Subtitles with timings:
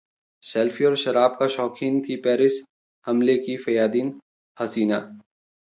[0.43, 2.61] selfie और शराब की शौकीन थी पेरिस
[3.07, 4.13] हमले की फिदायीन
[4.57, 4.99] हसीना